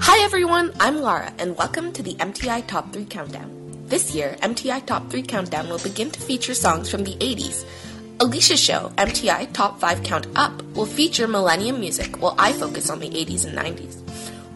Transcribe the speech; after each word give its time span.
Hi 0.00 0.24
everyone, 0.24 0.72
I'm 0.80 1.02
Lara, 1.02 1.30
and 1.38 1.54
welcome 1.58 1.92
to 1.92 2.02
the 2.02 2.14
MTI 2.14 2.66
Top 2.66 2.94
3 2.94 3.04
Countdown. 3.04 3.50
This 3.88 4.14
year, 4.14 4.38
MTI 4.40 4.86
Top 4.86 5.10
3 5.10 5.22
Countdown 5.22 5.68
will 5.68 5.80
begin 5.80 6.10
to 6.10 6.18
feature 6.18 6.54
songs 6.54 6.90
from 6.90 7.04
the 7.04 7.14
80s. 7.16 7.66
Alisha's 8.16 8.58
show, 8.58 8.90
MTI 8.96 9.52
Top 9.52 9.78
5 9.80 10.02
Count 10.02 10.28
Up, 10.34 10.62
will 10.74 10.86
feature 10.86 11.28
millennium 11.28 11.78
music 11.78 12.22
while 12.22 12.34
I 12.38 12.54
focus 12.54 12.88
on 12.88 13.00
the 13.00 13.10
80s 13.10 13.44
and 13.44 13.58
90s. 13.58 14.00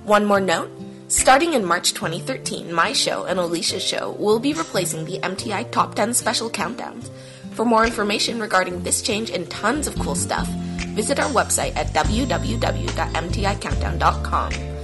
One 0.05 0.25
more 0.25 0.41
note 0.41 0.71
starting 1.09 1.53
in 1.53 1.67
March 1.67 1.93
2013, 1.93 2.73
my 2.73 2.95
show 2.95 3.27
and 3.27 3.39
Alisha's 3.39 3.85
show 3.85 4.13
will 4.13 4.39
be 4.39 4.55
replacing 4.55 5.05
the 5.05 5.19
MTI 5.19 5.71
Top 5.71 5.95
10 5.95 6.15
Special 6.15 6.49
Countdowns. 6.49 7.11
For 7.53 7.67
more 7.67 7.85
information 7.85 8.41
regarding 8.41 8.83
this 8.83 9.03
change 9.03 9.29
and 9.29 9.51
tons 9.51 9.87
of 9.87 9.99
cool 9.99 10.15
stuff, 10.15 10.49
visit 10.97 11.21
our 11.21 11.31
website 11.31 11.77
at 11.77 11.89
www.mticountdown.com. 11.89 14.76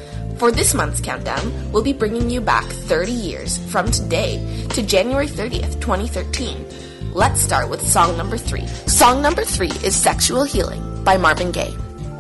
For 0.43 0.51
this 0.51 0.75
month's 0.75 1.01
countdown, 1.01 1.71
we'll 1.71 1.85
be 1.85 1.93
bringing 1.93 2.29
you 2.29 2.41
back 2.41 2.65
30 2.65 3.13
years 3.13 3.59
from 3.71 3.89
today 3.93 4.67
to 4.71 4.83
January 4.83 5.29
30th, 5.29 5.81
2013. 5.81 7.13
Let's 7.15 7.41
start 7.41 7.71
with 7.71 7.81
song 7.87 8.17
number 8.17 8.37
three. 8.37 8.67
Song 8.67 9.23
number 9.23 9.45
three 9.45 9.71
is 9.85 9.95
Sexual 9.95 10.43
Healing 10.43 11.05
by 11.05 11.17
Marvin 11.17 11.53
Gaye. 11.53 11.73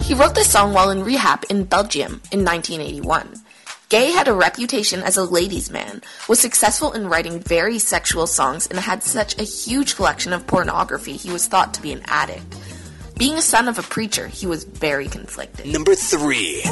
He 0.03 0.15
wrote 0.15 0.37
this 0.37 0.49
song 0.49 0.73
while 0.73 0.91
in 0.91 1.03
rehab 1.03 1.45
in 1.51 1.65
Belgium 1.65 2.23
in 2.31 2.45
1981. 2.45 3.43
Gaye 3.89 4.13
had 4.13 4.29
a 4.29 4.35
reputation 4.35 5.03
as 5.03 5.17
a 5.17 5.25
ladies' 5.25 5.73
man, 5.73 6.01
was 6.29 6.39
successful 6.39 6.93
in 6.93 7.09
writing 7.09 7.41
very 7.41 7.81
sexual 7.81 8.29
songs, 8.29 8.69
and 8.69 8.79
had 8.79 9.03
such 9.03 9.37
a 9.41 9.43
huge 9.43 9.97
collection 9.97 10.33
of 10.33 10.47
pornography 10.47 11.15
he 11.17 11.33
was 11.33 11.49
thought 11.49 11.75
to 11.75 11.83
be 11.83 11.93
an 11.93 12.03
addict. 12.05 12.57
Being 13.19 13.35
a 13.35 13.43
son 13.43 13.67
of 13.67 13.81
a 13.81 13.83
preacher, 13.83 14.29
he 14.29 14.47
was 14.47 14.63
very 14.63 15.09
conflicted. 15.09 15.67
Number 15.67 15.97
three. 15.97 16.63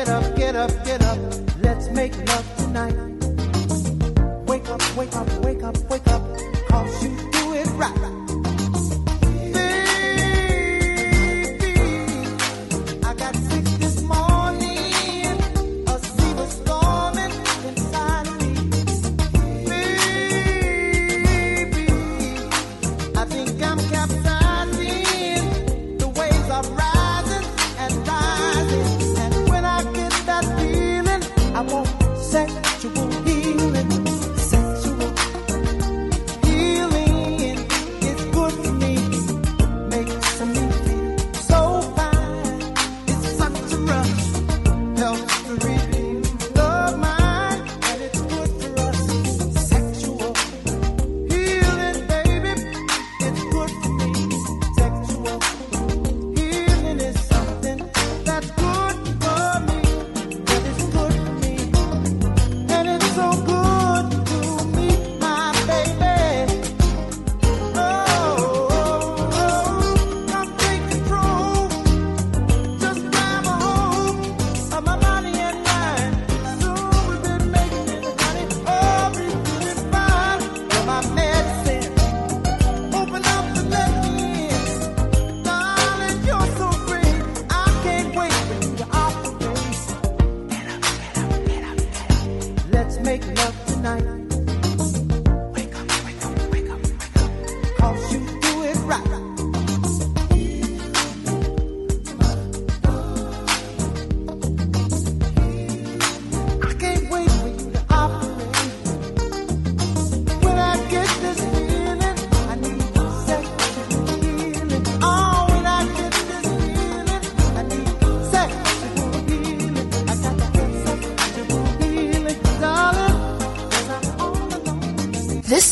This 0.00 0.18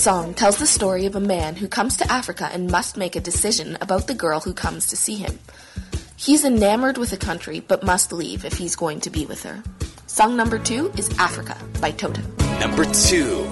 song 0.08 0.32
tells 0.32 0.56
the 0.56 0.66
story 0.66 1.04
of 1.04 1.16
a 1.16 1.20
man 1.20 1.54
who 1.54 1.68
comes 1.68 1.94
to 1.94 2.10
Africa 2.10 2.48
and 2.50 2.70
must 2.70 2.96
make 2.96 3.14
a 3.14 3.20
decision 3.20 3.76
about 3.82 4.06
the 4.06 4.14
girl 4.14 4.40
who 4.40 4.54
comes 4.54 4.86
to 4.86 4.96
see 4.96 5.16
him. 5.16 5.38
He's 6.16 6.46
enamored 6.46 6.96
with 6.96 7.10
the 7.10 7.18
country 7.18 7.60
but 7.60 7.82
must 7.82 8.10
leave 8.10 8.46
if 8.46 8.54
he's 8.54 8.74
going 8.74 9.00
to 9.00 9.10
be 9.10 9.26
with 9.26 9.42
her. 9.42 9.62
Song 10.06 10.34
number 10.34 10.58
two 10.58 10.90
is 10.96 11.10
Africa 11.18 11.58
by 11.82 11.90
Toto. 11.90 12.22
Number 12.58 12.86
two. 12.86 13.46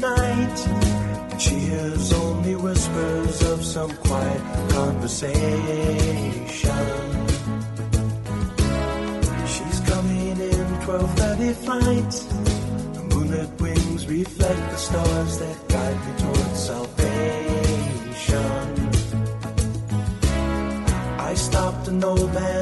Night. 0.00 0.58
And 1.30 1.40
she 1.40 1.56
hears 1.56 2.12
only 2.12 2.54
whispers 2.54 3.42
of 3.42 3.64
some 3.64 3.90
quiet 3.96 4.42
conversation. 4.70 5.36
She's 9.54 9.80
coming 9.92 10.36
in 10.52 10.66
12:30 10.86 11.52
flight. 11.64 12.12
The 12.94 13.02
moonlit 13.10 13.50
wings 13.60 14.06
reflect 14.06 14.64
the 14.72 14.80
stars 14.88 15.32
that 15.42 15.56
guide 15.68 16.00
me 16.06 16.12
towards 16.22 16.58
salvation. 16.70 17.00
I 21.30 21.32
stopped 21.34 21.84
an 21.88 22.02
old 22.04 22.32
man 22.34 22.59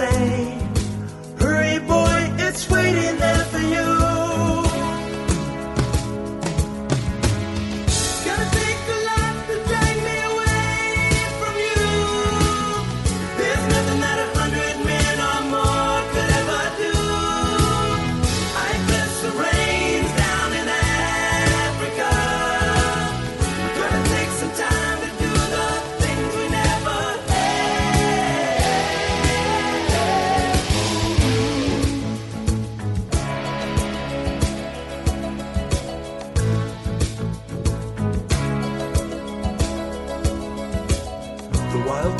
say, 0.00 0.59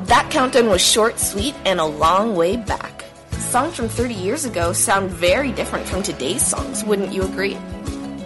That 0.00 0.30
countdown 0.30 0.68
was 0.68 0.84
short, 0.84 1.18
sweet, 1.18 1.54
and 1.64 1.80
a 1.80 1.84
long 1.84 2.36
way 2.36 2.56
back. 2.56 3.04
Songs 3.32 3.76
from 3.76 3.88
30 3.88 4.14
years 4.14 4.44
ago 4.44 4.72
sound 4.72 5.10
very 5.10 5.50
different 5.52 5.86
from 5.86 6.02
today's 6.02 6.46
songs, 6.46 6.84
wouldn't 6.84 7.12
you 7.12 7.22
agree? 7.22 7.56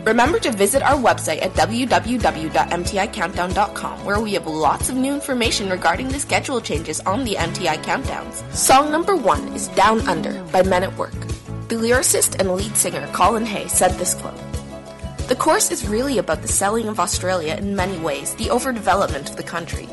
Remember 0.05 0.39
to 0.41 0.51
visit 0.51 0.83
our 0.83 0.97
website 0.97 1.43
at 1.43 1.53
www.mticountdown.com 1.53 4.05
where 4.05 4.19
we 4.19 4.33
have 4.33 4.47
lots 4.47 4.89
of 4.89 4.97
new 4.97 5.13
information 5.13 5.69
regarding 5.69 6.09
the 6.09 6.19
schedule 6.19 6.59
changes 6.61 7.01
on 7.01 7.25
the 7.25 7.35
MTI 7.35 7.83
countdowns. 7.85 8.43
Song 8.55 8.91
number 8.91 9.15
one 9.15 9.47
is 9.49 9.69
Down 9.69 10.01
Under 10.09 10.43
by 10.45 10.63
Men 10.63 10.83
at 10.83 10.97
Work. 10.97 11.13
The 11.69 11.77
lyricist 11.77 12.41
and 12.41 12.57
lead 12.57 12.75
singer 12.77 13.07
Colin 13.13 13.45
Hay 13.47 13.69
said 13.69 13.93
this 13.93 14.15
quote 14.15 14.35
The 15.29 15.37
chorus 15.37 15.71
is 15.71 15.87
really 15.87 16.19
about 16.19 16.43
the 16.43 16.49
selling 16.49 16.89
of 16.89 16.99
Australia 16.99 17.55
in 17.57 17.77
many 17.77 17.99
ways, 17.99 18.35
the 18.35 18.47
overdevelopment 18.47 19.31
of 19.31 19.37
the 19.37 19.43
country. 19.43 19.89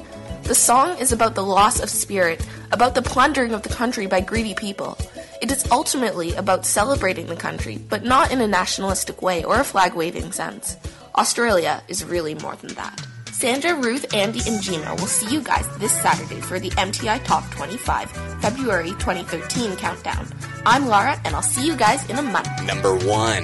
The 0.47 0.55
song 0.55 0.97
is 0.97 1.11
about 1.11 1.35
the 1.35 1.43
loss 1.43 1.81
of 1.81 1.89
spirit, 1.89 2.39
about 2.71 2.95
the 2.95 3.01
plundering 3.01 3.51
of 3.51 3.63
the 3.63 3.69
country 3.69 4.07
by 4.07 4.21
greedy 4.21 4.53
people. 4.53 4.97
It 5.41 5.51
is 5.51 5.69
ultimately 5.71 6.33
about 6.35 6.65
celebrating 6.65 7.27
the 7.27 7.35
country, 7.35 7.77
but 7.89 8.05
not 8.05 8.31
in 8.31 8.39
a 8.39 8.47
nationalistic 8.47 9.21
way 9.21 9.43
or 9.43 9.59
a 9.59 9.65
flag 9.65 9.93
waving 9.93 10.31
sense. 10.31 10.77
Australia 11.15 11.83
is 11.89 12.05
really 12.05 12.33
more 12.35 12.55
than 12.55 12.73
that. 12.75 13.05
Sandra, 13.33 13.75
Ruth, 13.75 14.13
Andy, 14.13 14.39
and 14.47 14.61
Gina 14.61 14.95
will 14.95 15.07
see 15.07 15.29
you 15.31 15.41
guys 15.41 15.67
this 15.79 15.91
Saturday 15.91 16.39
for 16.39 16.61
the 16.61 16.69
MTI 16.71 17.25
Top 17.25 17.43
25 17.51 18.09
February 18.41 18.91
2013 18.91 19.75
countdown. 19.75 20.25
I'm 20.65 20.87
Laura, 20.87 21.19
and 21.25 21.35
I'll 21.35 21.41
see 21.41 21.67
you 21.67 21.75
guys 21.75 22.09
in 22.09 22.17
a 22.19 22.21
month. 22.21 22.47
Number 22.63 22.95
one. 22.95 23.43